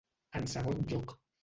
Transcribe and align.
En 0.39 0.49
segon 0.55 0.81
lloc. 0.95 1.17